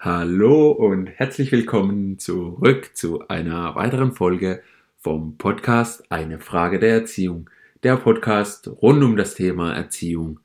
Hallo 0.00 0.70
und 0.70 1.08
herzlich 1.08 1.50
willkommen 1.50 2.20
zurück 2.20 2.90
zu 2.94 3.26
einer 3.26 3.74
weiteren 3.74 4.12
Folge 4.12 4.62
vom 4.96 5.36
Podcast 5.38 6.04
Eine 6.12 6.38
Frage 6.38 6.78
der 6.78 6.90
Erziehung. 6.90 7.50
Der 7.82 7.96
Podcast 7.96 8.68
rund 8.80 9.02
um 9.02 9.16
das 9.16 9.34
Thema 9.34 9.74
Erziehung. 9.74 10.38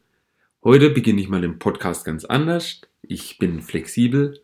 Heute 0.64 0.90
beginne 0.90 1.22
ich 1.22 1.30
mal 1.30 1.42
den 1.42 1.60
Podcast 1.60 2.04
ganz 2.04 2.26
anders. 2.26 2.82
Ich 3.04 3.38
bin 3.38 3.62
flexibel 3.62 4.42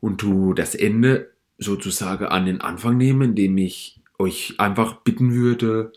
und 0.00 0.20
tu 0.20 0.52
das 0.52 0.74
Ende 0.74 1.30
sozusagen 1.56 2.26
an 2.26 2.44
den 2.44 2.60
Anfang 2.60 2.98
nehmen, 2.98 3.30
indem 3.30 3.56
ich 3.56 3.98
euch 4.18 4.56
einfach 4.58 4.96
bitten 4.96 5.32
würde, 5.32 5.90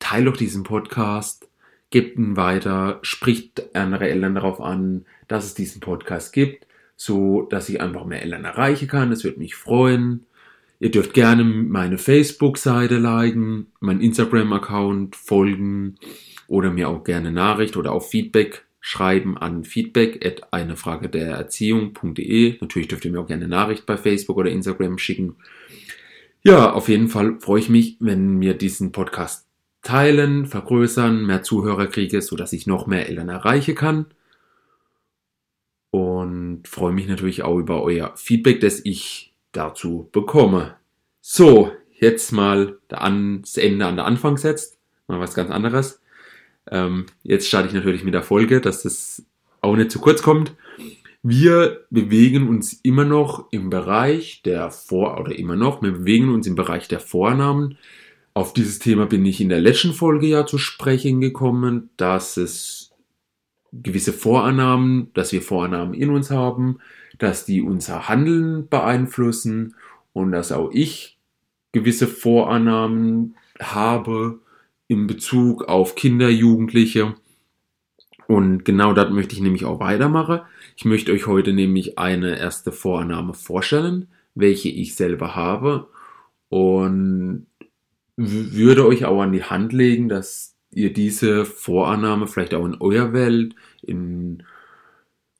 teilt 0.00 0.26
doch 0.26 0.36
diesen 0.36 0.64
Podcast, 0.64 1.48
gebt 1.90 2.18
ihn 2.18 2.36
weiter, 2.36 2.98
spricht 3.02 3.76
andere 3.76 4.08
Eltern 4.08 4.34
darauf 4.34 4.60
an, 4.60 5.06
dass 5.28 5.44
es 5.44 5.54
diesen 5.54 5.80
Podcast 5.80 6.32
gibt 6.32 6.66
so 6.96 7.42
dass 7.42 7.68
ich 7.68 7.80
einfach 7.80 8.04
mehr 8.04 8.22
Eltern 8.22 8.44
erreichen 8.44 8.88
kann. 8.88 9.10
Das 9.10 9.24
würde 9.24 9.38
mich 9.38 9.54
freuen. 9.54 10.26
Ihr 10.80 10.90
dürft 10.90 11.14
gerne 11.14 11.44
meine 11.44 11.98
Facebook-Seite 11.98 12.98
liken, 12.98 13.68
meinen 13.80 14.00
Instagram-Account 14.00 15.16
folgen 15.16 15.96
oder 16.46 16.70
mir 16.70 16.88
auch 16.88 17.04
gerne 17.04 17.32
Nachricht 17.32 17.76
oder 17.76 17.92
auch 17.92 18.02
Feedback 18.02 18.64
schreiben 18.80 19.38
an 19.38 19.64
feedback 19.64 20.26
at 20.26 20.52
eine 20.52 20.76
Frage 20.76 21.08
der 21.08 21.28
Erziehung.de. 21.36 22.58
Natürlich 22.60 22.88
dürft 22.88 23.04
ihr 23.06 23.12
mir 23.12 23.20
auch 23.20 23.26
gerne 23.26 23.48
Nachricht 23.48 23.86
bei 23.86 23.96
Facebook 23.96 24.36
oder 24.36 24.50
Instagram 24.50 24.98
schicken. 24.98 25.36
Ja, 26.42 26.72
auf 26.72 26.90
jeden 26.90 27.08
Fall 27.08 27.40
freue 27.40 27.60
ich 27.60 27.70
mich, 27.70 27.96
wenn 28.00 28.38
wir 28.42 28.52
diesen 28.52 28.92
Podcast 28.92 29.46
teilen, 29.80 30.44
vergrößern, 30.44 31.24
mehr 31.24 31.42
Zuhörer 31.42 31.86
kriege, 31.86 32.20
so 32.20 32.36
dass 32.36 32.52
ich 32.52 32.66
noch 32.66 32.86
mehr 32.86 33.08
Eltern 33.08 33.30
erreichen 33.30 33.74
kann 33.74 34.06
und 36.24 36.68
freue 36.68 36.92
mich 36.92 37.06
natürlich 37.08 37.42
auch 37.42 37.58
über 37.58 37.82
euer 37.82 38.12
Feedback, 38.16 38.60
das 38.60 38.80
ich 38.84 39.32
dazu 39.52 40.08
bekomme. 40.12 40.76
So, 41.20 41.72
jetzt 41.92 42.32
mal 42.32 42.78
das 42.88 43.56
Ende 43.56 43.86
an 43.86 43.96
der 43.96 44.04
Anfang 44.04 44.36
setzt, 44.36 44.78
mal 45.06 45.20
was 45.20 45.34
ganz 45.34 45.50
anderes. 45.50 46.00
Ähm, 46.70 47.06
jetzt 47.22 47.46
starte 47.46 47.68
ich 47.68 47.74
natürlich 47.74 48.04
mit 48.04 48.14
der 48.14 48.22
Folge, 48.22 48.60
dass 48.60 48.82
das 48.82 49.24
auch 49.60 49.76
nicht 49.76 49.90
zu 49.90 50.00
kurz 50.00 50.22
kommt. 50.22 50.54
Wir 51.22 51.86
bewegen 51.90 52.48
uns 52.48 52.74
immer 52.82 53.04
noch 53.04 53.50
im 53.50 53.70
Bereich 53.70 54.42
der 54.42 54.70
Vor- 54.70 55.18
oder 55.18 55.38
immer 55.38 55.56
noch, 55.56 55.82
wir 55.82 55.92
bewegen 55.92 56.28
uns 56.28 56.46
im 56.46 56.54
Bereich 56.54 56.88
der 56.88 57.00
Vornamen. 57.00 57.78
Auf 58.34 58.52
dieses 58.52 58.78
Thema 58.78 59.06
bin 59.06 59.24
ich 59.24 59.40
in 59.40 59.48
der 59.48 59.60
letzten 59.60 59.92
Folge 59.92 60.26
ja 60.26 60.44
zu 60.44 60.58
sprechen 60.58 61.20
gekommen, 61.20 61.90
dass 61.96 62.36
es 62.36 62.83
gewisse 63.82 64.12
Vorannahmen, 64.12 65.10
dass 65.14 65.32
wir 65.32 65.42
Vorannahmen 65.42 65.94
in 65.94 66.10
uns 66.10 66.30
haben, 66.30 66.78
dass 67.18 67.44
die 67.44 67.62
unser 67.62 68.08
Handeln 68.08 68.68
beeinflussen 68.68 69.74
und 70.12 70.32
dass 70.32 70.52
auch 70.52 70.70
ich 70.72 71.18
gewisse 71.72 72.06
Vorannahmen 72.06 73.36
habe 73.60 74.40
in 74.86 75.06
Bezug 75.06 75.64
auf 75.64 75.94
Kinder, 75.94 76.28
Jugendliche. 76.28 77.14
Und 78.26 78.64
genau 78.64 78.92
das 78.92 79.10
möchte 79.10 79.34
ich 79.34 79.40
nämlich 79.40 79.64
auch 79.64 79.80
weitermachen. 79.80 80.40
Ich 80.76 80.84
möchte 80.84 81.12
euch 81.12 81.26
heute 81.26 81.52
nämlich 81.52 81.98
eine 81.98 82.38
erste 82.38 82.72
Vorannahme 82.72 83.34
vorstellen, 83.34 84.08
welche 84.34 84.68
ich 84.68 84.94
selber 84.94 85.34
habe 85.34 85.88
und 86.48 87.46
würde 88.16 88.86
euch 88.86 89.04
auch 89.04 89.20
an 89.20 89.32
die 89.32 89.42
Hand 89.42 89.72
legen, 89.72 90.08
dass 90.08 90.53
ihr 90.76 90.92
diese 90.92 91.44
Vorannahme 91.44 92.26
vielleicht 92.26 92.54
auch 92.54 92.64
in 92.64 92.76
eurer 92.80 93.12
Welt, 93.12 93.54
in 93.82 94.42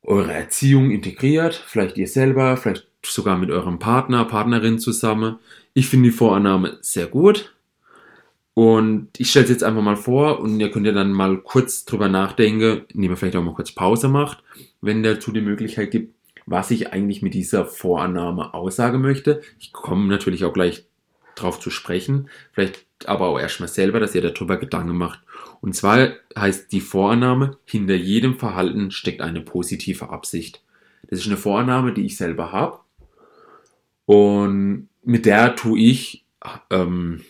eure 0.02 0.32
Erziehung 0.32 0.90
integriert, 0.90 1.54
vielleicht 1.54 1.96
ihr 1.96 2.08
selber, 2.08 2.56
vielleicht 2.56 2.86
sogar 3.04 3.38
mit 3.38 3.50
eurem 3.50 3.78
Partner, 3.78 4.24
Partnerin 4.24 4.78
zusammen. 4.78 5.36
Ich 5.72 5.88
finde 5.88 6.10
die 6.10 6.16
Vorannahme 6.16 6.78
sehr 6.80 7.06
gut. 7.06 7.54
Und 8.54 9.08
ich 9.18 9.30
stelle 9.30 9.44
es 9.44 9.50
jetzt 9.50 9.64
einfach 9.64 9.82
mal 9.82 9.96
vor 9.96 10.38
und 10.38 10.60
ihr 10.60 10.70
könnt 10.70 10.86
ja 10.86 10.92
dann 10.92 11.12
mal 11.12 11.38
kurz 11.38 11.84
drüber 11.84 12.08
nachdenken, 12.08 12.82
indem 12.94 13.10
ihr 13.10 13.16
vielleicht 13.16 13.36
auch 13.36 13.42
mal 13.42 13.54
kurz 13.54 13.72
Pause 13.72 14.08
macht, 14.08 14.44
wenn 14.80 15.02
dazu 15.02 15.32
die 15.32 15.40
Möglichkeit 15.40 15.90
gibt, 15.90 16.14
was 16.46 16.70
ich 16.70 16.92
eigentlich 16.92 17.20
mit 17.20 17.34
dieser 17.34 17.66
Vorannahme 17.66 18.54
aussagen 18.54 19.00
möchte. 19.00 19.42
Ich 19.58 19.72
komme 19.72 20.06
natürlich 20.06 20.44
auch 20.44 20.52
gleich 20.52 20.84
drauf 21.34 21.60
zu 21.60 21.70
sprechen. 21.70 22.28
Vielleicht 22.52 22.86
aber 23.06 23.28
auch 23.28 23.38
erstmal 23.38 23.68
selber, 23.68 24.00
dass 24.00 24.14
ihr 24.14 24.22
darüber 24.22 24.56
Gedanken 24.56 24.96
macht. 24.96 25.20
Und 25.60 25.74
zwar 25.74 26.10
heißt 26.36 26.72
die 26.72 26.80
Vorannahme, 26.80 27.56
hinter 27.64 27.94
jedem 27.94 28.38
Verhalten 28.38 28.90
steckt 28.90 29.20
eine 29.20 29.40
positive 29.40 30.10
Absicht. 30.10 30.62
Das 31.08 31.20
ist 31.20 31.26
eine 31.26 31.36
Vorannahme, 31.36 31.92
die 31.92 32.06
ich 32.06 32.16
selber 32.16 32.52
habe. 32.52 32.80
Und 34.06 34.88
mit 35.02 35.26
der 35.26 35.56
tue 35.56 35.78
ich, 35.78 36.24
ähm, 36.70 37.22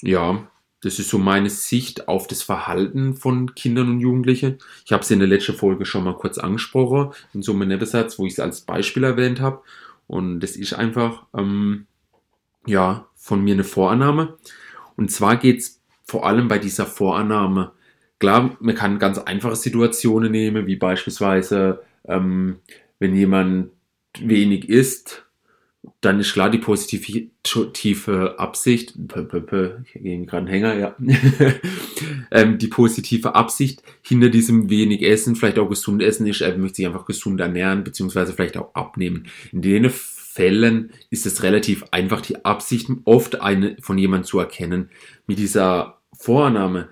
ja, 0.00 0.46
das 0.84 0.98
ist 0.98 1.08
so 1.08 1.18
meine 1.18 1.48
Sicht 1.48 2.08
auf 2.08 2.26
das 2.26 2.42
Verhalten 2.42 3.14
von 3.16 3.54
Kindern 3.54 3.88
und 3.88 4.00
Jugendlichen. 4.00 4.58
Ich 4.84 4.92
habe 4.92 5.02
es 5.02 5.10
in 5.10 5.18
der 5.18 5.28
letzten 5.28 5.54
Folge 5.54 5.86
schon 5.86 6.04
mal 6.04 6.16
kurz 6.16 6.36
angesprochen, 6.36 7.12
in 7.32 7.42
so 7.42 7.52
einem 7.52 7.68
Nebensatz, 7.68 8.18
wo 8.18 8.26
ich 8.26 8.34
es 8.34 8.40
als 8.40 8.60
Beispiel 8.60 9.04
erwähnt 9.04 9.40
habe. 9.40 9.62
Und 10.06 10.40
das 10.40 10.56
ist 10.56 10.74
einfach, 10.74 11.24
ähm, 11.34 11.86
ja, 12.66 13.06
von 13.24 13.42
mir 13.42 13.54
eine 13.54 13.64
Vorannahme. 13.64 14.36
Und 14.98 15.10
zwar 15.10 15.38
geht 15.38 15.60
es 15.60 15.80
vor 16.04 16.26
allem 16.26 16.46
bei 16.46 16.58
dieser 16.58 16.84
Vorannahme, 16.84 17.72
klar, 18.18 18.54
man 18.60 18.74
kann 18.74 18.98
ganz 18.98 19.16
einfache 19.16 19.56
Situationen 19.56 20.30
nehmen, 20.30 20.66
wie 20.66 20.76
beispielsweise, 20.76 21.82
ähm, 22.06 22.56
wenn 22.98 23.16
jemand 23.16 23.70
wenig 24.20 24.68
isst, 24.68 25.24
dann 26.02 26.20
ist 26.20 26.34
klar 26.34 26.50
die 26.50 26.58
positive 26.58 28.38
Absicht, 28.38 28.92
ähm, 32.30 32.58
die 32.58 32.68
positive 32.68 33.34
Absicht 33.34 33.82
hinter 34.02 34.28
diesem 34.28 34.68
wenig 34.68 35.02
Essen, 35.02 35.34
vielleicht 35.34 35.58
auch 35.58 35.70
gesund 35.70 36.02
essen 36.02 36.26
ist, 36.26 36.42
er 36.42 36.58
möchte 36.58 36.76
sich 36.76 36.86
einfach 36.86 37.06
gesund 37.06 37.40
ernähren, 37.40 37.84
beziehungsweise 37.84 38.34
vielleicht 38.34 38.58
auch 38.58 38.74
abnehmen. 38.74 39.28
In 39.50 39.62
denen 39.62 39.90
Fällen 40.34 40.90
ist 41.10 41.26
es 41.26 41.44
relativ 41.44 41.84
einfach, 41.92 42.20
die 42.20 42.44
Absicht 42.44 42.90
oft 43.04 43.40
eine 43.40 43.76
von 43.80 43.96
jemandem 43.96 44.26
zu 44.26 44.40
erkennen. 44.40 44.90
Mit 45.28 45.38
dieser 45.38 46.00
Vorannahme 46.12 46.88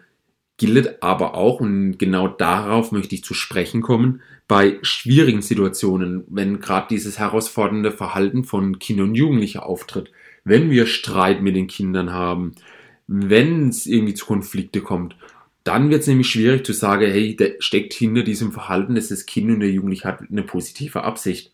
gilt 0.58 1.02
aber 1.02 1.34
auch, 1.34 1.58
und 1.58 1.98
genau 1.98 2.28
darauf 2.28 2.92
möchte 2.92 3.16
ich 3.16 3.24
zu 3.24 3.34
sprechen 3.34 3.82
kommen, 3.82 4.22
bei 4.46 4.78
schwierigen 4.82 5.42
Situationen, 5.42 6.22
wenn 6.28 6.60
gerade 6.60 6.86
dieses 6.90 7.18
herausfordernde 7.18 7.90
Verhalten 7.90 8.44
von 8.44 8.78
Kindern 8.78 9.08
und 9.08 9.14
Jugendlichen 9.16 9.58
auftritt, 9.58 10.12
wenn 10.44 10.70
wir 10.70 10.86
Streit 10.86 11.42
mit 11.42 11.56
den 11.56 11.66
Kindern 11.66 12.12
haben, 12.12 12.52
wenn 13.08 13.70
es 13.70 13.86
irgendwie 13.86 14.14
zu 14.14 14.26
Konflikte 14.26 14.82
kommt, 14.82 15.16
dann 15.64 15.90
wird 15.90 16.02
es 16.02 16.06
nämlich 16.06 16.30
schwierig 16.30 16.64
zu 16.64 16.72
sagen, 16.72 17.10
hey, 17.10 17.34
der 17.34 17.56
steckt 17.58 17.92
hinter 17.92 18.22
diesem 18.22 18.52
Verhalten, 18.52 18.94
dass 18.94 19.08
das 19.08 19.26
Kind 19.26 19.50
und 19.50 19.60
der 19.60 19.70
Jugendliche 19.70 20.06
hat 20.06 20.20
eine 20.30 20.44
positive 20.44 21.02
Absicht. 21.02 21.51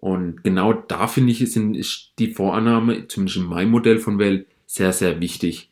Und 0.00 0.42
genau 0.42 0.72
da 0.72 1.06
finde 1.06 1.30
ich, 1.30 1.42
ist, 1.42 2.12
die 2.18 2.32
Vorannahme, 2.32 3.06
zumindest 3.06 3.36
in 3.36 3.44
meinem 3.44 3.70
Modell 3.70 3.98
von 3.98 4.18
Welt, 4.18 4.46
sehr, 4.66 4.92
sehr 4.92 5.20
wichtig. 5.20 5.70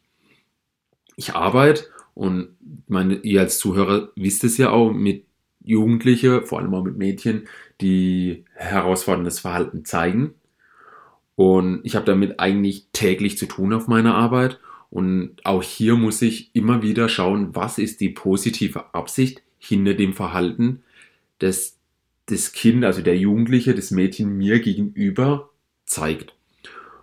Ich 1.16 1.34
arbeite 1.34 1.84
und 2.14 2.48
meine, 2.86 3.16
ihr 3.16 3.40
als 3.40 3.58
Zuhörer 3.58 4.10
wisst 4.16 4.44
es 4.44 4.58
ja 4.58 4.70
auch 4.70 4.92
mit 4.92 5.24
Jugendlichen, 5.64 6.44
vor 6.44 6.58
allem 6.60 6.74
auch 6.74 6.84
mit 6.84 6.98
Mädchen, 6.98 7.48
die 7.80 8.44
herausforderndes 8.54 9.40
Verhalten 9.40 9.84
zeigen. 9.84 10.34
Und 11.36 11.80
ich 11.84 11.94
habe 11.96 12.04
damit 12.04 12.40
eigentlich 12.40 12.86
täglich 12.92 13.38
zu 13.38 13.46
tun 13.46 13.72
auf 13.72 13.86
meiner 13.86 14.14
Arbeit. 14.14 14.58
Und 14.90 15.36
auch 15.44 15.62
hier 15.62 15.94
muss 15.94 16.20
ich 16.20 16.54
immer 16.54 16.82
wieder 16.82 17.08
schauen, 17.08 17.54
was 17.54 17.78
ist 17.78 18.00
die 18.00 18.08
positive 18.08 18.94
Absicht 18.94 19.42
hinter 19.58 19.94
dem 19.94 20.12
Verhalten, 20.14 20.82
das 21.38 21.77
das 22.28 22.52
Kind, 22.52 22.84
also 22.84 23.02
der 23.02 23.16
Jugendliche, 23.16 23.74
das 23.74 23.90
Mädchen 23.90 24.36
mir 24.36 24.60
gegenüber 24.60 25.50
zeigt. 25.86 26.34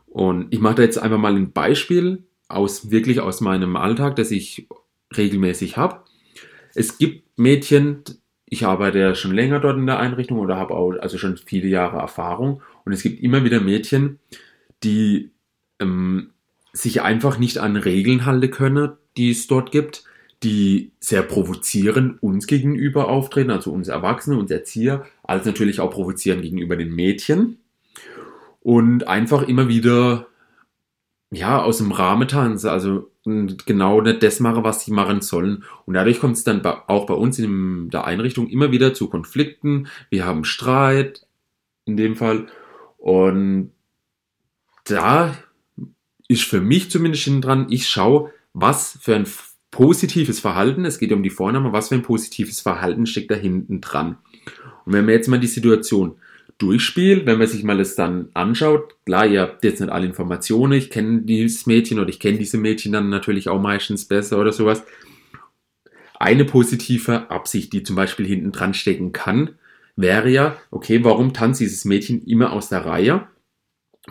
Und 0.08 0.48
ich 0.52 0.60
mache 0.60 0.76
da 0.76 0.84
jetzt 0.84 0.98
einfach 0.98 1.18
mal 1.18 1.36
ein 1.36 1.52
Beispiel 1.52 2.24
aus 2.48 2.92
wirklich 2.92 3.20
aus 3.20 3.42
meinem 3.42 3.76
Alltag, 3.76 4.16
das 4.16 4.32
ich 4.32 4.68
regelmäßig 5.16 5.78
habe. 5.78 6.02
Es 6.74 6.98
gibt 6.98 7.38
Mädchen, 7.38 8.04
ich 8.46 8.66
arbeite 8.66 9.00
ja 9.00 9.16
schon 9.16 9.34
länger 9.34 9.60
dort 9.60 9.78
in 9.78 9.88
der 9.88 10.00
Einrichtung 10.00 10.40
oder 10.40 10.58
habe 10.58 10.76
auch 10.76 10.92
also 11.00 11.18
schon 11.18 11.38
viele 11.38 11.68
Jahre 11.68 11.98
Erfahrung 11.98 12.62
und 12.86 12.94
es 12.94 13.02
gibt 13.02 13.22
immer 13.22 13.44
wieder 13.44 13.60
Mädchen, 13.60 14.20
die 14.84 15.32
ähm, 15.80 16.32
sich 16.72 17.02
einfach 17.02 17.38
nicht 17.38 17.58
an 17.58 17.76
Regeln 17.76 18.26
halten 18.26 18.52
können, 18.52 18.92
die 19.18 19.32
es 19.32 19.48
dort 19.48 19.72
gibt, 19.72 20.04
die 20.44 20.92
sehr 21.00 21.24
provozierend 21.24 22.22
uns 22.22 22.46
gegenüber 22.46 23.08
auftreten, 23.08 23.52
also 23.52 23.72
uns 23.72 23.88
Erwachsene, 23.88 24.38
uns 24.38 24.52
Erzieher, 24.52 25.06
als 25.28 25.46
natürlich 25.46 25.80
auch 25.80 25.92
provozieren 25.92 26.42
gegenüber 26.42 26.76
den 26.76 26.94
Mädchen. 26.94 27.60
Und 28.62 29.08
einfach 29.08 29.48
immer 29.48 29.68
wieder, 29.68 30.28
ja, 31.32 31.62
aus 31.62 31.78
dem 31.78 31.92
Rahmen 31.92 32.28
tanzen, 32.28 32.70
also 32.70 33.12
genau 33.24 34.02
nicht 34.02 34.24
das 34.24 34.40
machen, 34.40 34.64
was 34.64 34.86
sie 34.86 34.92
machen 34.92 35.22
sollen. 35.22 35.64
Und 35.86 35.94
dadurch 35.94 36.20
kommt 36.20 36.38
es 36.38 36.44
dann 36.44 36.66
auch 36.66 37.06
bei 37.06 37.14
uns 37.14 37.38
in 37.40 37.90
der 37.90 38.06
Einrichtung 38.06 38.48
immer 38.48 38.72
wieder 38.72 38.94
zu 38.94 39.08
Konflikten. 39.08 39.88
Wir 40.10 40.26
haben 40.26 40.46
Streit, 40.46 41.28
in 41.86 41.98
dem 41.98 42.16
Fall. 42.16 42.48
Und 42.98 43.72
da 44.86 45.36
ist 46.28 46.44
für 46.44 46.62
mich 46.62 46.90
zumindest 46.90 47.24
hinten 47.24 47.42
dran, 47.42 47.68
ich 47.70 47.88
schaue, 47.88 48.32
was 48.54 48.98
für 49.02 49.16
ein 49.16 49.28
positives 49.72 50.40
Verhalten, 50.40 50.86
es 50.86 51.00
geht 51.00 51.12
um 51.12 51.22
die 51.22 51.30
Vorname, 51.30 51.74
was 51.74 51.90
für 51.90 51.96
ein 51.96 52.02
positives 52.02 52.62
Verhalten 52.62 53.06
steckt 53.06 53.30
da 53.30 53.36
hinten 53.36 53.82
dran. 53.82 54.18
Und 54.86 54.94
wenn 54.94 55.06
man 55.06 55.14
jetzt 55.14 55.28
mal 55.28 55.40
die 55.40 55.48
Situation 55.48 56.16
durchspielt, 56.58 57.26
wenn 57.26 57.38
man 57.38 57.48
sich 57.48 57.64
mal 57.64 57.78
das 57.78 57.96
dann 57.96 58.30
anschaut, 58.34 58.96
klar, 59.06 59.26
ihr 59.26 59.42
habt 59.42 59.64
jetzt 59.64 59.82
nicht 59.82 59.92
alle 59.92 60.06
Informationen, 60.06 60.74
ich 60.74 60.90
kenne 60.90 61.24
dieses 61.24 61.66
Mädchen 61.66 62.00
oder 62.00 62.10
ich 62.10 62.20
kenne 62.20 62.38
diese 62.38 62.58
Mädchen 62.58 62.94
dann 62.94 63.10
natürlich 63.10 63.50
auch 63.50 63.62
meistens 63.62 64.06
besser 64.06 64.40
oder 64.40 64.54
sowas. 64.54 64.84
Eine 66.18 66.46
positive 66.46 67.30
Absicht, 67.30 67.74
die 67.74 67.84
zum 67.84 67.98
Beispiel 67.98 68.26
hinten 68.26 68.54
dran 68.54 68.74
stecken 68.74 69.12
kann, 69.12 69.56
wäre 69.98 70.30
ja, 70.30 70.58
okay, 70.72 71.04
warum 71.04 71.34
tanzt 71.34 71.60
dieses 71.60 71.84
Mädchen 71.84 72.24
immer 72.26 72.54
aus 72.54 72.70
der 72.70 72.86
Reihe? 72.86 73.28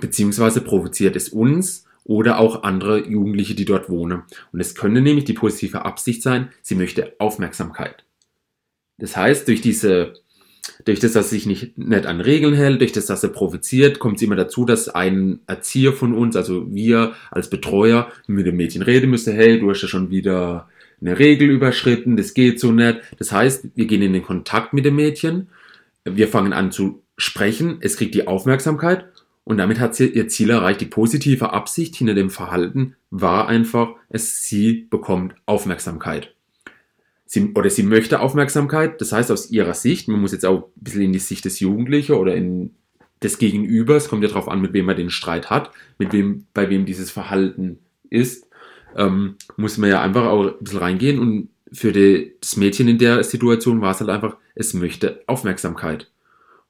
Beziehungsweise 0.00 0.60
provoziert 0.60 1.16
es 1.16 1.30
uns 1.30 1.86
oder 2.04 2.38
auch 2.38 2.62
andere 2.62 3.08
Jugendliche, 3.08 3.54
die 3.54 3.64
dort 3.64 3.88
wohnen. 3.88 4.22
Und 4.52 4.60
es 4.60 4.74
könnte 4.74 5.00
nämlich 5.00 5.24
die 5.24 5.32
positive 5.32 5.84
Absicht 5.84 6.22
sein, 6.22 6.50
sie 6.60 6.74
möchte 6.74 7.14
Aufmerksamkeit. 7.18 8.04
Das 8.98 9.16
heißt, 9.16 9.48
durch 9.48 9.60
diese, 9.60 10.14
durch 10.84 11.00
das, 11.00 11.12
dass 11.12 11.30
sie 11.30 11.36
sich 11.36 11.46
nicht, 11.46 11.78
nicht 11.78 12.06
an 12.06 12.20
Regeln 12.20 12.54
hält, 12.54 12.80
durch 12.80 12.92
das, 12.92 13.06
dass 13.06 13.22
er 13.22 13.30
provoziert, 13.30 13.98
kommt 13.98 14.16
es 14.16 14.22
immer 14.22 14.36
dazu, 14.36 14.64
dass 14.64 14.88
ein 14.88 15.40
Erzieher 15.46 15.92
von 15.92 16.14
uns, 16.14 16.36
also 16.36 16.72
wir 16.72 17.14
als 17.30 17.50
Betreuer, 17.50 18.10
mit 18.26 18.46
dem 18.46 18.56
Mädchen 18.56 18.82
reden 18.82 19.10
müssen, 19.10 19.34
hey, 19.34 19.58
du 19.58 19.70
hast 19.70 19.82
ja 19.82 19.88
schon 19.88 20.10
wieder 20.10 20.68
eine 21.00 21.18
Regel 21.18 21.50
überschritten, 21.50 22.16
das 22.16 22.34
geht 22.34 22.60
so 22.60 22.72
nicht. 22.72 23.00
Das 23.18 23.32
heißt, 23.32 23.68
wir 23.74 23.86
gehen 23.86 24.02
in 24.02 24.12
den 24.12 24.22
Kontakt 24.22 24.72
mit 24.72 24.84
dem 24.84 24.96
Mädchen, 24.96 25.48
wir 26.04 26.28
fangen 26.28 26.52
an 26.52 26.72
zu 26.72 27.02
sprechen, 27.16 27.78
es 27.80 27.96
kriegt 27.96 28.14
die 28.14 28.26
Aufmerksamkeit 28.26 29.06
und 29.44 29.58
damit 29.58 29.78
hat 29.78 29.94
sie 29.94 30.08
ihr 30.08 30.28
Ziel 30.28 30.50
erreicht. 30.50 30.80
Die 30.80 30.86
positive 30.86 31.52
Absicht 31.52 31.96
hinter 31.96 32.14
dem 32.14 32.30
Verhalten 32.30 32.96
war 33.10 33.48
einfach, 33.48 33.90
es, 34.08 34.42
sie 34.44 34.86
bekommt 34.90 35.34
Aufmerksamkeit. 35.46 36.33
Sie, 37.26 37.52
oder 37.54 37.70
sie 37.70 37.82
möchte 37.82 38.20
Aufmerksamkeit. 38.20 39.00
Das 39.00 39.12
heißt, 39.12 39.30
aus 39.30 39.50
ihrer 39.50 39.74
Sicht, 39.74 40.08
man 40.08 40.20
muss 40.20 40.32
jetzt 40.32 40.44
auch 40.44 40.68
ein 40.76 40.84
bisschen 40.84 41.02
in 41.02 41.12
die 41.12 41.18
Sicht 41.18 41.44
des 41.44 41.60
Jugendlichen 41.60 42.12
oder 42.12 42.34
in 42.34 42.74
des 43.22 43.38
Gegenübers, 43.38 44.08
kommt 44.08 44.22
ja 44.22 44.28
darauf 44.28 44.48
an, 44.48 44.60
mit 44.60 44.72
wem 44.72 44.84
man 44.84 44.96
den 44.96 45.10
Streit 45.10 45.50
hat, 45.50 45.70
mit 45.98 46.12
wem, 46.12 46.46
bei 46.52 46.68
wem 46.68 46.84
dieses 46.84 47.10
Verhalten 47.10 47.78
ist, 48.10 48.46
ähm, 48.96 49.36
muss 49.56 49.78
man 49.78 49.90
ja 49.90 50.02
einfach 50.02 50.26
auch 50.26 50.46
ein 50.46 50.54
bisschen 50.60 50.78
reingehen 50.78 51.18
und 51.18 51.48
für 51.72 51.92
die, 51.92 52.34
das 52.40 52.56
Mädchen 52.56 52.86
in 52.88 52.98
der 52.98 53.24
Situation 53.24 53.80
war 53.80 53.90
es 53.90 54.00
halt 54.00 54.10
einfach, 54.10 54.36
es 54.54 54.74
möchte 54.74 55.22
Aufmerksamkeit. 55.26 56.10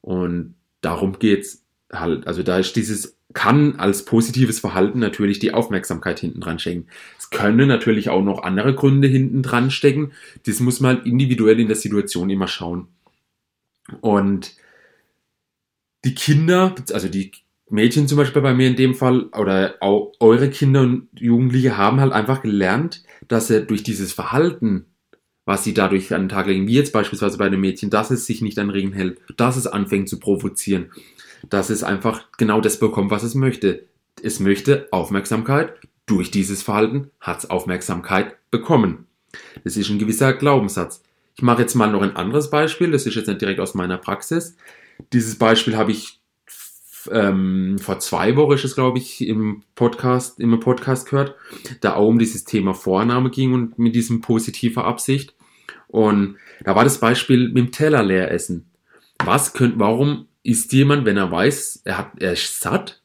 Und 0.00 0.54
darum 0.80 1.18
geht's 1.18 1.62
halt, 1.92 2.26
also 2.26 2.42
da 2.42 2.58
ist 2.58 2.74
dieses 2.76 3.16
kann 3.34 3.76
als 3.76 4.04
positives 4.04 4.60
Verhalten 4.60 5.00
natürlich 5.00 5.40
die 5.40 5.52
Aufmerksamkeit 5.52 6.20
hinten 6.20 6.40
dran 6.40 6.58
stecken. 6.58 6.86
Es 7.18 7.30
können 7.30 7.68
natürlich 7.68 8.08
auch 8.08 8.22
noch 8.22 8.42
andere 8.42 8.74
Gründe 8.74 9.08
hinten 9.08 9.42
dran 9.42 9.70
stecken. 9.70 10.12
Das 10.46 10.60
muss 10.60 10.80
man 10.80 10.96
halt 10.96 11.06
individuell 11.06 11.60
in 11.60 11.66
der 11.66 11.76
Situation 11.76 12.30
immer 12.30 12.46
schauen. 12.48 12.88
Und 14.00 14.54
die 16.04 16.14
Kinder, 16.14 16.74
also 16.92 17.08
die 17.08 17.32
Mädchen 17.68 18.08
zum 18.08 18.18
Beispiel 18.18 18.42
bei 18.42 18.54
mir 18.54 18.68
in 18.68 18.76
dem 18.76 18.94
Fall, 18.94 19.24
oder 19.36 19.74
auch 19.80 20.12
eure 20.20 20.48
Kinder 20.50 20.82
und 20.82 21.08
Jugendliche 21.18 21.76
haben 21.76 22.00
halt 22.00 22.12
einfach 22.12 22.42
gelernt, 22.42 23.02
dass 23.26 23.48
sie 23.48 23.66
durch 23.66 23.82
dieses 23.82 24.12
Verhalten, 24.12 24.86
was 25.44 25.64
sie 25.64 25.74
dadurch 25.74 26.12
an 26.14 26.22
den 26.22 26.28
Tag 26.28 26.46
legen, 26.46 26.66
wie 26.66 26.74
jetzt 26.74 26.92
beispielsweise 26.92 27.38
bei 27.38 27.46
einem 27.46 27.60
Mädchen, 27.60 27.90
dass 27.90 28.10
es 28.10 28.26
sich 28.26 28.40
nicht 28.40 28.58
an 28.58 28.70
Regeln 28.70 28.92
hält, 28.92 29.18
dass 29.36 29.56
es 29.56 29.66
anfängt 29.66 30.08
zu 30.08 30.18
provozieren, 30.18 30.90
dass 31.50 31.70
es 31.70 31.82
einfach 31.82 32.28
genau 32.38 32.60
das 32.60 32.78
bekommt, 32.78 33.10
was 33.10 33.22
es 33.22 33.34
möchte. 33.34 33.84
Es 34.22 34.40
möchte 34.40 34.88
Aufmerksamkeit. 34.90 35.74
Durch 36.06 36.30
dieses 36.30 36.62
Verhalten 36.62 37.10
hat 37.20 37.38
es 37.38 37.50
Aufmerksamkeit 37.50 38.36
bekommen. 38.50 39.06
Das 39.64 39.76
ist 39.76 39.90
ein 39.90 39.98
gewisser 39.98 40.32
Glaubenssatz. 40.32 41.02
Ich 41.36 41.42
mache 41.42 41.62
jetzt 41.62 41.74
mal 41.74 41.90
noch 41.90 42.02
ein 42.02 42.16
anderes 42.16 42.50
Beispiel. 42.50 42.90
Das 42.90 43.06
ist 43.06 43.14
jetzt 43.14 43.26
nicht 43.26 43.40
direkt 43.40 43.60
aus 43.60 43.74
meiner 43.74 43.98
Praxis. 43.98 44.56
Dieses 45.12 45.36
Beispiel 45.36 45.76
habe 45.76 45.90
ich 45.90 46.20
ähm, 47.10 47.78
vor 47.78 47.98
zwei 47.98 48.36
Wochen 48.36 48.52
ist 48.52 48.64
es, 48.64 48.74
glaube 48.74 48.98
ich, 48.98 49.26
im 49.26 49.62
Podcast, 49.74 50.40
im 50.40 50.58
Podcast 50.60 51.08
gehört, 51.08 51.34
da 51.80 51.94
auch 51.94 52.08
um 52.08 52.18
dieses 52.18 52.44
Thema 52.44 52.74
Vorname 52.74 53.30
ging 53.30 53.52
und 53.52 53.78
mit 53.78 53.94
diesem 53.94 54.20
positiver 54.20 54.84
Absicht. 54.84 55.33
Und 55.94 56.38
da 56.64 56.74
war 56.74 56.82
das 56.82 56.98
Beispiel 56.98 57.50
mit 57.50 57.56
dem 57.56 57.70
Teller 57.70 58.02
leer 58.02 58.32
essen. 58.32 58.68
Was 59.24 59.52
könnt, 59.52 59.78
warum 59.78 60.26
isst 60.42 60.72
jemand, 60.72 61.04
wenn 61.04 61.16
er 61.16 61.30
weiß, 61.30 61.82
er, 61.84 61.98
hat, 61.98 62.10
er 62.18 62.32
ist 62.32 62.60
satt 62.60 63.00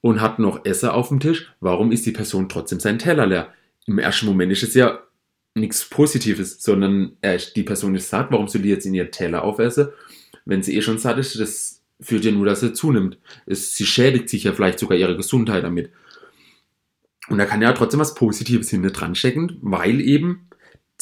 und 0.00 0.22
hat 0.22 0.38
noch 0.38 0.64
Essen 0.64 0.88
auf 0.88 1.08
dem 1.08 1.20
Tisch, 1.20 1.52
warum 1.60 1.92
isst 1.92 2.06
die 2.06 2.12
Person 2.12 2.48
trotzdem 2.48 2.80
seinen 2.80 2.98
Teller 2.98 3.26
leer? 3.26 3.52
Im 3.86 3.98
ersten 3.98 4.24
Moment 4.24 4.50
ist 4.50 4.62
es 4.62 4.72
ja 4.72 5.02
nichts 5.54 5.86
Positives, 5.90 6.62
sondern 6.62 7.18
er, 7.20 7.36
die 7.36 7.64
Person 7.64 7.94
ist 7.94 8.08
satt, 8.08 8.30
warum 8.30 8.48
soll 8.48 8.62
die 8.62 8.70
jetzt 8.70 8.86
in 8.86 8.94
ihr 8.94 9.10
Teller 9.10 9.44
aufessen? 9.44 9.88
Wenn 10.46 10.62
sie 10.62 10.74
eh 10.74 10.80
schon 10.80 10.96
satt 10.96 11.18
ist, 11.18 11.38
das 11.38 11.82
führt 12.00 12.24
ja 12.24 12.32
nur, 12.32 12.46
dass 12.46 12.60
sie 12.60 12.72
zunimmt. 12.72 13.18
Es, 13.44 13.76
sie 13.76 13.84
schädigt 13.84 14.30
sich 14.30 14.44
ja 14.44 14.54
vielleicht 14.54 14.78
sogar 14.78 14.96
ihre 14.96 15.18
Gesundheit 15.18 15.64
damit. 15.64 15.90
Und 17.28 17.36
da 17.36 17.44
kann 17.44 17.60
ja 17.60 17.72
trotzdem 17.72 18.00
was 18.00 18.14
Positives 18.14 18.70
hinter 18.70 18.90
dran 18.90 19.14
stecken, 19.14 19.58
weil 19.60 20.00
eben 20.00 20.48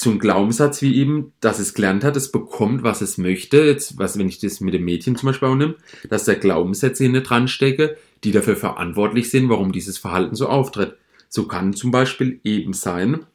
zum 0.00 0.18
Glaubenssatz 0.18 0.80
wie 0.80 0.96
eben, 0.96 1.34
dass 1.40 1.58
es 1.58 1.74
gelernt 1.74 2.04
hat, 2.04 2.16
es 2.16 2.32
bekommt, 2.32 2.82
was 2.82 3.02
es 3.02 3.18
möchte. 3.18 3.62
Jetzt, 3.62 3.98
was, 3.98 4.18
wenn 4.18 4.30
ich 4.30 4.38
das 4.38 4.60
mit 4.60 4.72
dem 4.72 4.86
Mädchen 4.86 5.14
zum 5.14 5.26
Beispiel 5.26 5.48
auch 5.48 5.54
nehme, 5.54 5.74
dass 6.08 6.24
da 6.24 6.32
Glaubenssätze 6.32 7.04
hinter 7.04 7.20
dran 7.20 7.48
stecke, 7.48 7.98
die 8.24 8.32
dafür 8.32 8.56
verantwortlich 8.56 9.28
sind, 9.28 9.50
warum 9.50 9.72
dieses 9.72 9.98
Verhalten 9.98 10.34
so 10.34 10.48
auftritt. 10.48 10.96
So 11.28 11.46
kann 11.46 11.74
zum 11.74 11.90
Beispiel 11.90 12.40
eben 12.44 12.72
sein, 12.72 13.26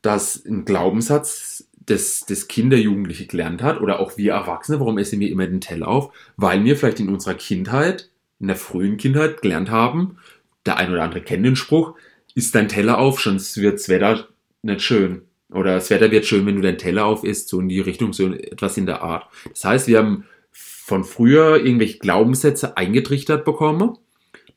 dass 0.00 0.44
ein 0.46 0.64
Glaubenssatz 0.64 1.68
des, 1.88 2.20
des 2.20 2.46
Kinder, 2.46 2.76
Jugendliche 2.76 3.26
gelernt 3.26 3.60
hat 3.60 3.80
oder 3.80 3.98
auch 3.98 4.16
wir 4.16 4.34
Erwachsene, 4.34 4.78
warum 4.78 4.98
essen 4.98 5.18
wir 5.18 5.28
immer 5.28 5.48
den 5.48 5.60
Teller 5.60 5.88
auf? 5.88 6.12
Weil 6.36 6.62
wir 6.62 6.76
vielleicht 6.76 7.00
in 7.00 7.08
unserer 7.08 7.34
Kindheit, 7.34 8.10
in 8.38 8.46
der 8.46 8.54
frühen 8.54 8.96
Kindheit 8.96 9.42
gelernt 9.42 9.72
haben, 9.72 10.18
der 10.66 10.76
ein 10.76 10.92
oder 10.92 11.02
andere 11.02 11.22
kennt 11.22 11.44
den 11.44 11.56
Spruch, 11.56 11.94
isst 12.36 12.54
dein 12.54 12.68
Teller 12.68 12.98
auf, 12.98 13.20
sonst 13.20 13.56
wird's 13.56 13.88
Wetter 13.88 14.28
nicht 14.62 14.82
schön. 14.82 15.25
Oder 15.52 15.74
das 15.74 15.90
Wetter 15.90 16.10
wird 16.10 16.26
schön, 16.26 16.44
wenn 16.46 16.56
du 16.56 16.62
deinen 16.62 16.78
Teller 16.78 17.06
auf 17.06 17.24
isst, 17.24 17.48
so 17.48 17.60
in 17.60 17.68
die 17.68 17.80
Richtung, 17.80 18.12
so 18.12 18.32
etwas 18.32 18.76
in 18.76 18.86
der 18.86 19.02
Art. 19.02 19.26
Das 19.50 19.64
heißt, 19.64 19.88
wir 19.88 19.98
haben 19.98 20.24
von 20.50 21.04
früher 21.04 21.64
irgendwelche 21.64 21.98
Glaubenssätze 21.98 22.76
eingetrichtert 22.76 23.44
bekommen, 23.44 23.96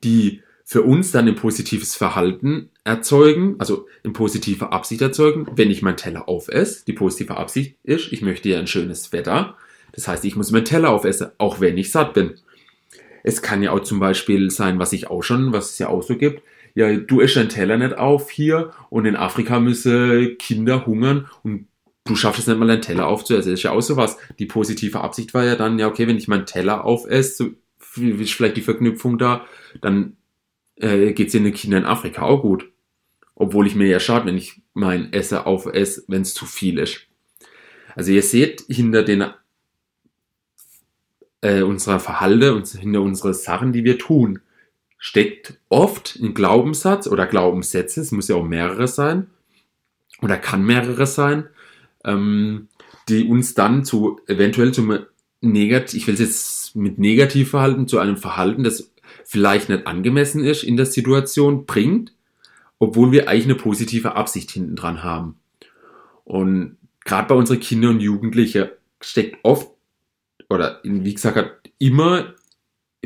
die 0.04 0.42
für 0.64 0.84
uns 0.84 1.12
dann 1.12 1.28
ein 1.28 1.36
positives 1.36 1.96
Verhalten 1.96 2.70
erzeugen, 2.84 3.56
also 3.58 3.88
eine 4.04 4.14
positive 4.14 4.72
Absicht 4.72 5.02
erzeugen, 5.02 5.48
wenn 5.56 5.72
ich 5.72 5.82
meinen 5.82 5.98
Teller 5.98 6.30
aufesse. 6.30 6.86
Die 6.86 6.94
positive 6.94 7.38
Absicht 7.38 7.78
ist, 7.84 8.14
ich 8.14 8.22
möchte 8.22 8.50
ja 8.50 8.60
ein 8.60 8.68
schönes 8.68 9.12
Wetter. 9.12 9.58
Das 9.94 10.08
heißt, 10.08 10.24
ich 10.26 10.36
muss 10.36 10.52
meinen 10.52 10.66
Teller 10.66 10.92
aufessen, 10.92 11.30
auch 11.40 11.60
wenn 11.60 11.78
ich 11.78 11.92
satt 11.92 12.14
bin. 12.14 12.36
Es 13.24 13.42
kann 13.42 13.64
ja 13.64 13.72
auch 13.72 13.82
zum 13.82 14.00
Beispiel 14.00 14.52
sein, 14.52 14.78
was 14.78 14.94
ich 14.94 15.10
auch 15.10 15.24
schon, 15.24 15.52
was 15.54 15.72
es 15.72 15.80
ja 15.80 15.88
auch 15.88 16.04
so 16.04 16.16
gibt, 16.16 16.44
ja, 16.80 16.96
du 16.96 17.20
isst 17.20 17.36
deinen 17.36 17.50
Teller 17.50 17.78
nicht 17.78 17.98
auf 17.98 18.32
hier 18.32 18.72
und 18.90 19.06
in 19.06 19.18
Afrika 19.18 19.60
müssen 19.60 20.38
Kinder 20.38 20.86
hungern 20.86 21.28
und 21.44 21.68
du 22.06 22.16
schaffst 22.16 22.40
es 22.40 22.48
nicht 22.48 22.58
mal 22.58 22.68
deinen 22.68 22.82
Teller 22.82 23.06
aufzuessen. 23.06 23.52
Das 23.52 23.60
ist 23.60 23.64
ja 23.64 23.72
auch 23.72 23.82
sowas. 23.82 24.18
Die 24.40 24.46
positive 24.46 25.02
Absicht 25.02 25.34
war 25.34 25.44
ja 25.44 25.58
dann, 25.58 25.78
ja, 25.78 25.88
okay, 25.88 26.08
wenn 26.08 26.18
ich 26.18 26.30
meinen 26.30 26.46
Teller 26.46 26.86
aufesse, 26.86 27.56
ist 27.98 28.32
vielleicht 28.32 28.56
die 28.56 28.62
Verknüpfung 28.62 29.18
da, 29.18 29.46
dann 29.82 30.16
äh, 30.78 31.12
geht 31.12 31.28
es 31.28 31.34
den 31.34 31.54
Kindern 31.54 31.84
in 31.84 31.90
Afrika 31.90 32.22
auch 32.22 32.42
gut. 32.42 32.72
Obwohl 33.36 33.68
ich 33.68 33.76
mir 33.76 33.88
ja 33.88 34.00
schade, 34.00 34.26
wenn 34.26 34.38
ich 34.38 34.62
mein 34.74 35.12
Essen 35.12 35.40
aufesse, 35.40 36.06
wenn 36.08 36.22
es 36.22 36.34
zu 36.34 36.46
viel 36.46 36.80
ist. 36.80 37.08
Also 37.94 38.14
ihr 38.14 38.24
seht 38.24 38.64
hinter 38.70 39.04
den 39.04 39.26
äh, 41.42 41.62
unserer 41.62 42.00
Verhalte 42.00 42.56
und 42.56 42.66
hinter 42.70 43.02
unsere 43.02 43.34
Sachen, 43.34 43.74
die 43.74 43.84
wir 43.84 43.98
tun, 43.98 44.40
steckt 45.00 45.58
oft 45.70 46.20
ein 46.22 46.34
Glaubenssatz 46.34 47.08
oder 47.08 47.26
Glaubenssätze, 47.26 48.02
es 48.02 48.12
muss 48.12 48.28
ja 48.28 48.36
auch 48.36 48.46
mehrere 48.46 48.88
sein 48.88 49.28
oder 50.22 50.38
kann 50.38 50.64
mehrere 50.64 51.08
sein, 51.08 51.48
ähm, 52.04 52.68
die 53.08 53.26
uns 53.28 53.56
dann 53.56 53.86
zu 53.86 54.20
eventuell 54.28 54.74
zum 54.74 55.00
negativ, 55.42 55.98
ich 55.98 56.06
will 56.06 56.14
es 56.16 56.20
jetzt 56.20 56.76
mit 56.76 57.00
Negativverhalten 57.00 57.88
zu 57.88 57.98
einem 57.98 58.18
Verhalten, 58.18 58.64
das 58.64 58.92
vielleicht 59.24 59.70
nicht 59.70 59.88
angemessen 59.88 60.44
ist 60.44 60.64
in 60.64 60.76
der 60.76 60.86
Situation, 60.86 61.66
bringt, 61.66 62.14
obwohl 62.78 63.14
wir 63.14 63.30
eigentlich 63.30 63.46
eine 63.46 63.56
positive 63.56 64.16
Absicht 64.16 64.52
hinten 64.52 64.76
dran 64.76 65.02
haben. 65.02 65.40
Und 66.26 66.78
gerade 67.06 67.30
bei 67.30 67.36
unseren 67.36 67.62
Kindern 67.62 67.96
und 67.96 68.02
Jugendlichen 68.02 68.68
steckt 69.00 69.38
oft, 69.44 69.72
oder 70.50 70.82
wie 70.84 71.14
gesagt, 71.14 71.70
immer, 71.80 72.34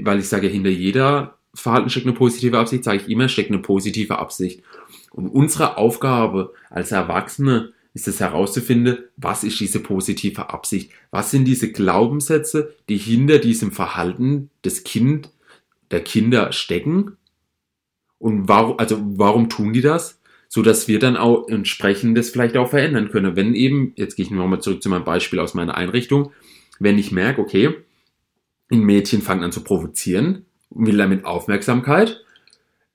weil 0.02 0.20
ich 0.20 0.28
sage, 0.28 0.48
hinter 0.48 0.70
jeder 0.70 1.38
Verhalten 1.56 1.90
steckt 1.90 2.08
eine 2.08 2.16
positive 2.16 2.58
Absicht, 2.58 2.84
sage 2.84 3.02
ich 3.04 3.10
immer, 3.10 3.30
steckt 3.30 3.52
eine 3.52 3.62
positive 3.62 4.18
Absicht. 4.18 4.64
Und 5.12 5.28
unsere 5.28 5.78
Aufgabe 5.78 6.54
als 6.70 6.92
Erwachsene 6.92 7.74
ist 7.94 8.08
es 8.08 8.20
herauszufinden, 8.20 9.00
was 9.18 9.44
ist 9.44 9.60
diese 9.60 9.80
positive 9.80 10.50
Absicht? 10.50 10.92
Was 11.12 11.30
sind 11.30 11.46
diese 11.46 11.72
Glaubenssätze, 11.72 12.74
die 12.90 12.98
hinter 12.98 13.38
diesem 13.38 13.72
Verhalten 13.72 14.50
des 14.66 14.84
Kind, 14.84 15.30
der 15.92 16.02
Kinder 16.02 16.52
stecken? 16.52 17.18
Und 18.18 18.48
warum, 18.48 18.80
also 18.80 19.00
warum 19.04 19.50
tun 19.50 19.74
die 19.74 19.82
das? 19.82 20.20
So 20.50 20.64
dass 20.64 20.88
wir 20.88 20.98
dann 20.98 21.18
auch 21.18 21.48
entsprechend 21.48 22.18
das 22.18 22.30
vielleicht 22.30 22.58
auch 22.58 22.70
verändern 22.70 23.10
können. 23.10 23.36
Wenn 23.36 23.54
eben, 23.54 23.94
jetzt 23.96 24.16
gehe 24.16 24.26
ich 24.26 24.32
nochmal 24.32 24.62
zurück 24.62 24.82
zu 24.82 24.90
meinem 24.90 25.04
Beispiel 25.04 25.40
aus 25.40 25.54
meiner 25.54 25.76
Einrichtung, 25.76 26.32
wenn 26.80 26.98
ich 26.98 27.12
merke, 27.12 27.42
okay, 27.42 27.76
ein 28.72 28.82
Mädchen 28.82 29.22
fängt 29.22 29.44
an 29.44 29.52
zu 29.52 29.64
provozieren, 29.64 30.46
will 30.76 30.98
damit 30.98 31.26
Aufmerksamkeit, 31.26 32.24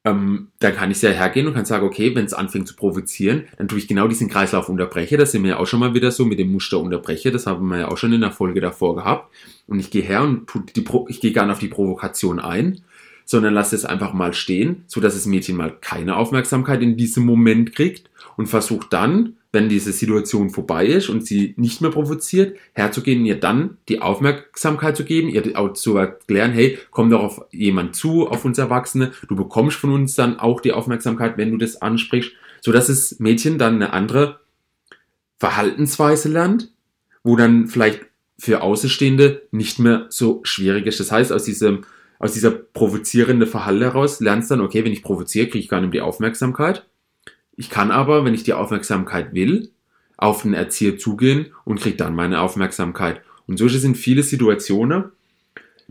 ähm, 0.05 0.49
dann 0.61 0.75
kann 0.75 0.91
ich 0.91 0.99
sehr 0.99 1.13
hergehen 1.13 1.47
und 1.47 1.55
kann 1.55 1.65
sagen, 1.65 1.87
okay, 1.87 2.15
wenn 2.15 2.25
es 2.25 2.33
anfängt 2.33 2.69
zu 2.69 2.77
provozieren, 2.77 3.45
dann 3.57 3.69
tue 3.69 3.79
ich 3.79 3.89
genau 3.89 4.09
diesen 4.09 4.29
Kreislauf 4.29 4.69
unterbreche. 4.69 5.17
Das 5.17 5.33
sind 5.33 5.43
wir 5.43 5.51
ja 5.51 5.59
auch 5.59 5.67
schon 5.67 5.81
mal 5.81 5.95
wieder 5.95 6.11
so 6.11 6.25
mit 6.25 6.39
dem 6.39 6.53
Muster 6.53 6.79
unterbreche. 6.79 7.33
Das 7.33 7.47
haben 7.47 7.69
wir 7.69 7.79
ja 7.79 7.89
auch 7.89 7.97
schon 7.97 8.13
in 8.13 8.21
der 8.21 8.31
Folge 8.31 8.61
davor 8.61 8.95
gehabt. 8.95 9.33
Und 9.67 9.81
ich 9.81 9.91
gehe 9.91 10.03
her 10.03 10.23
und 10.23 10.47
die 10.77 10.81
Pro 10.81 11.07
ich 11.09 11.21
gehe 11.21 11.33
gar 11.33 11.45
nicht 11.45 11.53
auf 11.53 11.59
die 11.59 11.69
Provokation 11.69 12.39
ein, 12.39 12.81
sondern 13.25 13.55
lasse 13.55 13.77
es 13.77 13.85
einfach 13.85 14.13
mal 14.13 14.35
stehen, 14.35 14.85
so 14.87 15.01
dass 15.01 15.15
das 15.15 15.27
Mädchen 15.27 15.57
mal 15.57 15.75
keine 15.81 16.17
Aufmerksamkeit 16.17 16.81
in 16.81 16.97
diesem 16.97 17.27
Moment 17.27 17.75
kriegt 17.75 18.09
und 18.37 18.47
versucht 18.47 18.93
dann 18.93 19.35
wenn 19.51 19.69
diese 19.69 19.93
Situation 19.93 20.51
vorbei 20.51 20.87
ist 20.87 21.09
und 21.09 21.27
sie 21.27 21.55
nicht 21.57 21.81
mehr 21.81 21.91
provoziert, 21.91 22.59
herzugehen, 22.75 23.25
ihr 23.25 23.41
dann 23.41 23.79
die 23.89 24.03
Aufmerksamkeit 24.03 24.97
zu 24.97 25.05
geben, 25.05 25.29
ihr 25.29 25.59
auch 25.59 25.73
zu 25.73 25.97
erklären, 25.97 26.53
hey, 26.53 26.79
komm 26.91 27.09
doch 27.09 27.23
auf 27.23 27.41
jemand 27.51 27.97
zu, 27.97 28.29
auf 28.29 28.45
uns 28.45 28.59
Erwachsene, 28.59 29.13
du 29.27 29.37
bekommst 29.37 29.79
von 29.79 29.93
uns 29.93 30.15
dann 30.15 30.39
auch 30.39 30.61
die 30.61 30.73
Aufmerksamkeit, 30.73 31.39
wenn 31.39 31.51
du 31.51 31.57
das 31.57 31.81
ansprichst, 31.81 32.33
so 32.61 32.73
dass 32.73 32.89
das 32.89 33.19
Mädchen 33.21 33.57
dann 33.57 33.77
eine 33.77 33.93
andere 33.95 34.41
Verhaltensweise 35.39 36.29
lernt, 36.29 36.71
wo 37.23 37.37
dann 37.37 37.69
vielleicht 37.69 38.01
für 38.39 38.61
Außenstehende 38.61 39.49
nicht 39.51 39.79
mehr 39.79 40.07
so 40.11 40.41
schwierig 40.45 40.87
ist. 40.87 41.01
Das 41.01 41.11
heißt, 41.11 41.33
aus 41.33 41.45
diesem, 41.45 41.85
aus 42.19 42.35
dieser 42.35 42.51
provozierenden 42.51 43.49
Verhalten 43.49 43.83
heraus 43.83 44.21
lernst 44.21 44.51
dann, 44.51 44.61
okay, 44.61 44.85
wenn 44.85 44.93
ich 44.93 45.03
provoziere, 45.03 45.47
kriege 45.47 45.61
ich 45.61 45.69
gar 45.69 45.81
nicht 45.81 45.95
die 45.95 46.03
Aufmerksamkeit 46.03 46.85
ich 47.59 47.71
kann 47.71 47.91
aber, 47.91 48.25
wenn 48.25 48.35
ich 48.35 48.45
die 48.45 48.53
Aufmerksamkeit 48.53 49.35
will, 49.35 49.73
auf 50.17 50.43
den 50.43 50.55
Erzieher 50.55 50.97
zugehen 50.97 51.53
und 51.65 51.81
kriege 51.81 51.97
dann 51.97 52.15
meine 52.15 52.41
Aufmerksamkeit. 52.41 53.21
Und 53.49 53.59
solche 53.59 53.81
sind 53.81 53.97
viele 53.97 54.23
Situationen, 54.23 55.07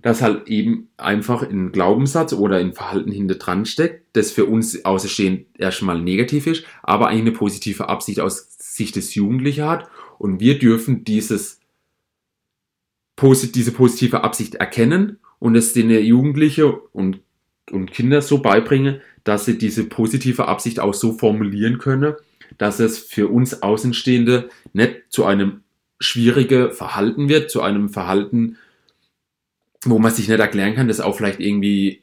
dass 0.02 0.22
halt 0.22 0.48
eben 0.48 0.88
einfach 0.96 1.44
in 1.44 1.74
Glaubenssatz 1.74 2.32
oder 2.32 2.62
in 2.62 2.72
Verhalten 2.72 3.12
hinter 3.12 3.36
dran 3.36 3.66
steckt, 3.66 4.06
das 4.14 4.32
für 4.32 4.46
uns 4.46 4.86
außerstehend 4.86 5.46
erstmal 5.58 6.02
negativ 6.02 6.48
ist, 6.48 6.64
aber 6.84 7.10
eigentlich 7.10 7.22
eine 7.22 7.32
positive 7.32 7.90
Absicht 7.90 8.22
aus 8.22 8.48
Sicht 8.58 8.96
des 8.96 9.14
Jugendlichen 9.14 9.66
hat. 9.66 9.90
Und 10.20 10.40
wir 10.40 10.60
dürfen 10.60 11.04
dieses, 11.04 11.60
diese 13.22 13.72
positive 13.74 14.24
Absicht 14.24 14.56
erkennen 14.56 15.20
und 15.40 15.56
es 15.56 15.74
den 15.74 15.90
Jugendlichen 15.90 16.76
und, 16.94 17.20
und 17.72 17.92
Kinder 17.92 18.22
so 18.22 18.40
beibringen, 18.40 19.02
dass 19.24 19.46
sie 19.46 19.58
diese 19.58 19.84
positive 19.86 20.48
Absicht 20.48 20.80
auch 20.80 20.94
so 20.94 21.14
formulieren 21.14 21.78
können, 21.78 22.16
dass 22.58 22.80
es 22.80 22.98
für 22.98 23.28
uns 23.28 23.62
Außenstehende 23.62 24.50
nicht 24.74 24.96
zu 25.10 25.26
einem 25.26 25.62
schwierigen 26.00 26.72
Verhalten 26.72 27.28
wird, 27.28 27.52
zu 27.52 27.62
einem 27.62 27.90
Verhalten, 27.90 28.58
wo 29.84 30.00
man 30.00 30.12
sich 30.12 30.28
nicht 30.28 30.40
erklären 30.40 30.76
kann, 30.76 30.88
das 30.88 31.02
auch 31.02 31.18
vielleicht 31.18 31.40
irgendwie 31.40 32.02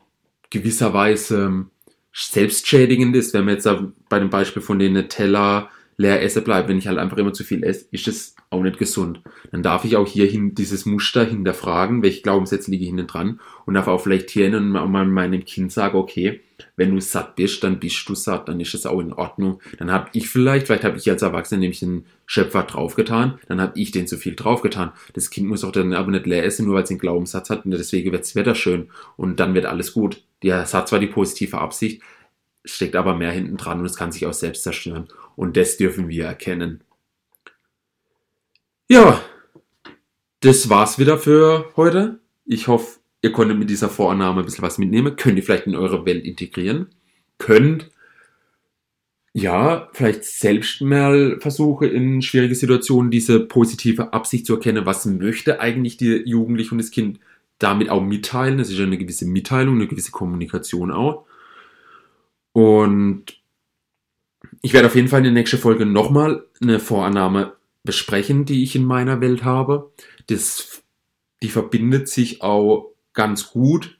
gewisserweise 0.50 1.44
ähm, 1.44 1.71
selbstschädigend 2.12 3.16
ist, 3.16 3.35
wenn 3.35 3.44
man 3.44 3.54
jetzt 3.54 3.68
bei 4.09 4.18
dem 4.18 4.30
Beispiel 4.30 4.62
von 4.62 4.78
den 4.78 5.09
Teller 5.09 5.71
leer 5.97 6.23
essen 6.23 6.45
bleibt, 6.45 6.69
wenn 6.69 6.79
ich 6.79 6.87
halt 6.87 6.99
einfach 6.99 7.17
immer 7.17 7.33
zu 7.33 7.45
viel 7.45 7.63
esse, 7.65 7.87
ist 7.91 8.09
es 8.09 8.35
auch 8.51 8.63
nicht 8.63 8.79
gesund. 8.79 9.21
Dann 9.51 9.63
darf 9.63 9.85
ich 9.85 9.97
auch 9.97 10.07
hierhin 10.07 10.55
dieses 10.55 10.87
Muster 10.87 11.25
hinterfragen, 11.25 12.03
welche 12.03 12.23
Glaubenssätze 12.23 12.71
liege 12.71 12.85
hinten 12.85 13.07
dran 13.07 13.41
und 13.67 13.75
darf 13.75 13.89
auch 13.89 14.01
vielleicht 14.01 14.31
hier 14.31 14.51
mal 14.61 15.07
meinem 15.07 15.45
Kind 15.45 15.73
sagen, 15.73 15.97
okay, 15.99 16.41
wenn 16.77 16.95
du 16.95 17.01
satt 17.01 17.37
bist, 17.37 17.63
dann 17.65 17.81
bist 17.81 18.09
du 18.09 18.15
satt, 18.15 18.49
dann 18.49 18.61
ist 18.61 18.75
es 18.75 18.87
auch 18.87 19.01
in 19.01 19.13
Ordnung. 19.13 19.61
Dann 19.79 19.91
habe 19.91 20.11
ich 20.13 20.29
vielleicht, 20.29 20.67
vielleicht 20.67 20.85
habe 20.85 20.97
ich 20.97 21.11
als 21.11 21.23
Erwachsener 21.23 21.61
nämlich 21.61 21.81
den 21.81 22.07
Schöpfer 22.27 22.63
draufgetan, 22.63 23.39
dann 23.49 23.61
habe 23.61 23.79
ich 23.79 23.91
den 23.91 24.07
zu 24.07 24.17
viel 24.17 24.35
draufgetan. 24.35 24.93
Das 25.13 25.31
Kind 25.31 25.49
muss 25.49 25.65
auch 25.65 25.73
dann 25.73 25.93
aber 25.93 26.11
nicht 26.11 26.27
leer 26.27 26.45
essen, 26.45 26.67
nur 26.67 26.77
weil 26.77 26.85
es 26.85 26.91
einen 26.91 26.99
Glaubenssatz 26.99 27.51
hat 27.51 27.65
und 27.65 27.73
deswegen 27.73 28.13
wird 28.13 28.23
das 28.23 28.35
Wetter 28.35 28.55
schön 28.55 28.89
und 29.17 29.41
dann 29.41 29.55
wird 29.55 29.67
alles 29.67 29.93
gut. 29.93 30.23
Der 30.43 30.71
hat 30.71 30.89
zwar 30.89 30.99
die 30.99 31.07
positive 31.07 31.59
Absicht, 31.59 32.03
steckt 32.64 32.97
aber 32.97 33.14
mehr 33.14 33.33
hinten 33.33 33.56
dran 33.56 33.80
und 33.80 33.87
es 33.87 33.97
kann 33.97 34.12
sich 34.12 34.26
auch 34.26 34.33
selbst 34.33 34.62
zerstören. 34.62 35.09
Und 35.37 35.56
das 35.56 35.76
dürfen 35.76 36.09
wir 36.09 36.26
erkennen. 36.26 36.83
Ja, 38.88 39.23
das 40.40 40.68
war's 40.68 40.99
wieder 40.99 41.18
für 41.18 41.73
heute. 41.76 42.21
Ich 42.44 42.68
hoffe, 42.68 42.99
ihr 43.23 43.33
konntet 43.33 43.59
mit 43.59 43.71
dieser 43.71 43.88
Vorannahme 43.88 44.40
ein 44.40 44.44
bisschen 44.44 44.62
was 44.62 44.78
mitnehmen. 44.78 45.16
Könnt 45.16 45.37
ihr 45.37 45.42
vielleicht 45.42 45.66
in 45.66 45.76
eure 45.76 46.04
Welt 46.06 46.25
integrieren. 46.25 46.88
Könnt 47.38 47.90
ja, 49.37 49.88
vielleicht 49.92 50.25
selbst 50.25 50.80
mal 50.80 51.40
versuche 51.40 51.87
in 51.88 52.23
schwierige 52.23 52.54
Situationen 52.54 53.11
diese 53.11 53.40
positive 53.40 54.12
Absicht 54.12 54.47
zu 54.47 54.54
erkennen, 54.54 54.87
was 54.87 55.06
möchte 55.06 55.59
eigentlich 55.59 55.97
die 55.97 56.23
Jugendliche 56.25 56.71
und 56.71 56.78
das 56.78 56.92
Kind 56.92 57.18
damit 57.59 57.88
auch 57.88 58.00
mitteilen. 58.00 58.59
Das 58.59 58.71
ist 58.71 58.78
ja 58.78 58.85
eine 58.85 58.97
gewisse 58.97 59.26
Mitteilung, 59.26 59.75
eine 59.75 59.88
gewisse 59.88 60.12
Kommunikation 60.12 60.92
auch. 60.92 61.26
Und 62.55 63.43
ich 64.63 64.73
werde 64.73 64.87
auf 64.87 64.95
jeden 64.95 65.09
Fall 65.09 65.19
in 65.19 65.25
der 65.25 65.33
nächsten 65.33 65.59
Folge 65.59 65.85
nochmal 65.85 66.47
eine 66.63 66.79
Vorannahme 66.79 67.57
besprechen, 67.83 68.45
die 68.45 68.63
ich 68.63 68.77
in 68.77 68.85
meiner 68.85 69.21
Welt 69.21 69.45
habe. 69.45 69.91
Das, 70.29 70.83
die 71.43 71.49
verbindet 71.49 72.09
sich 72.09 72.43
auch 72.43 72.93
ganz 73.13 73.51
gut 73.51 73.99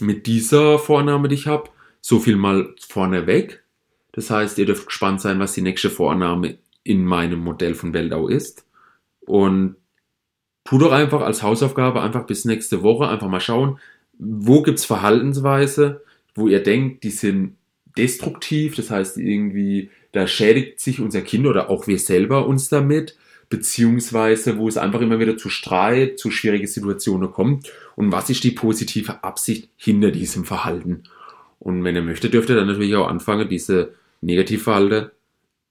mit 0.00 0.26
dieser 0.26 0.80
Vorannahme, 0.80 1.28
die 1.28 1.36
ich 1.36 1.46
habe. 1.46 1.70
So 2.00 2.18
viel 2.18 2.36
mal 2.36 2.74
vorneweg. 2.88 3.62
Das 4.10 4.30
heißt, 4.30 4.58
ihr 4.58 4.66
dürft 4.66 4.86
gespannt 4.86 5.20
sein, 5.20 5.38
was 5.38 5.52
die 5.52 5.62
nächste 5.62 5.88
Vorannahme 5.88 6.58
in 6.82 7.04
meinem 7.04 7.38
Modell 7.38 7.74
von 7.74 7.94
Weltau 7.94 8.26
ist. 8.26 8.66
Und 9.20 9.76
tu 10.64 10.78
doch 10.78 10.90
einfach 10.90 11.20
als 11.20 11.44
Hausaufgabe 11.44 12.02
einfach 12.02 12.26
bis 12.26 12.44
nächste 12.44 12.82
Woche 12.82 13.08
einfach 13.08 13.28
mal 13.28 13.40
schauen, 13.40 13.78
wo 14.18 14.62
gibt 14.62 14.80
es 14.80 14.84
Verhaltensweise, 14.84 16.02
wo 16.34 16.48
ihr 16.48 16.62
denkt, 16.62 17.04
die 17.04 17.10
sind 17.10 17.56
destruktiv, 17.96 18.74
das 18.76 18.90
heißt 18.90 19.18
irgendwie, 19.18 19.90
da 20.12 20.26
schädigt 20.26 20.80
sich 20.80 21.00
unser 21.00 21.22
Kind 21.22 21.46
oder 21.46 21.70
auch 21.70 21.86
wir 21.86 21.98
selber 21.98 22.46
uns 22.46 22.68
damit, 22.68 23.16
beziehungsweise 23.48 24.58
wo 24.58 24.68
es 24.68 24.76
einfach 24.76 25.00
immer 25.00 25.20
wieder 25.20 25.36
zu 25.36 25.48
Streit, 25.48 26.18
zu 26.18 26.30
schwierigen 26.30 26.66
Situationen 26.66 27.30
kommt 27.30 27.70
und 27.94 28.12
was 28.12 28.30
ist 28.30 28.44
die 28.44 28.50
positive 28.50 29.22
Absicht 29.22 29.68
hinter 29.76 30.10
diesem 30.10 30.44
Verhalten. 30.44 31.04
Und 31.58 31.84
wenn 31.84 31.96
ihr 31.96 32.02
möchtet, 32.02 32.34
dürft 32.34 32.48
ihr 32.48 32.56
dann 32.56 32.66
natürlich 32.66 32.94
auch 32.96 33.08
anfangen, 33.08 33.48
diese 33.48 33.94
Negativverhalten 34.20 35.10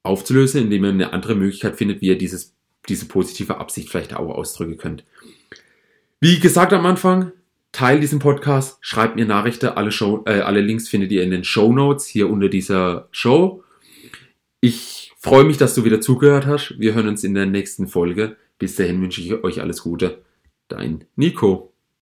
aufzulösen, 0.03 0.63
indem 0.63 0.85
ihr 0.85 0.89
eine 0.91 1.13
andere 1.13 1.35
Möglichkeit 1.35 1.75
findet, 1.75 2.01
wie 2.01 2.07
ihr 2.07 2.17
dieses, 2.17 2.53
diese 2.87 3.05
positive 3.05 3.57
Absicht 3.57 3.89
vielleicht 3.89 4.13
auch 4.15 4.33
ausdrücken 4.33 4.77
könnt. 4.77 5.03
Wie 6.19 6.39
gesagt 6.39 6.73
am 6.73 6.85
Anfang, 6.85 7.31
teilt 7.75 8.01
diesen 8.01 8.19
Podcast, 8.19 8.77
schreibt 8.79 9.17
mir 9.17 9.25
Nachrichten, 9.25 9.67
alle, 9.67 9.91
Show, 9.91 10.23
äh, 10.25 10.39
alle 10.39 10.61
Links 10.61 10.87
findet 10.87 11.11
ihr 11.11 11.23
in 11.23 11.31
den 11.31 11.43
Show 11.43 11.73
Notes 11.73 12.07
hier 12.07 12.29
unter 12.29 12.47
dieser 12.47 13.09
Show. 13.11 13.63
Ich 14.61 15.11
freue 15.17 15.43
mich, 15.43 15.57
dass 15.57 15.75
du 15.75 15.83
wieder 15.83 15.99
zugehört 15.99 16.45
hast. 16.45 16.79
Wir 16.79 16.93
hören 16.93 17.09
uns 17.09 17.25
in 17.25 17.33
der 17.33 17.45
nächsten 17.45 17.87
Folge. 17.87 18.37
Bis 18.57 18.77
dahin 18.77 19.01
wünsche 19.01 19.21
ich 19.21 19.43
euch 19.43 19.61
alles 19.61 19.81
Gute. 19.81 20.23
Dein 20.69 21.03
Nico. 21.17 21.74